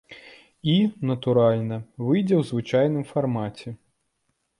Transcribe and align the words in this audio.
І, 0.69 0.77
натуральна, 1.09 1.77
выйдзе 2.07 2.35
ў 2.37 2.43
звычайным 2.49 3.05
фармаце. 3.11 3.75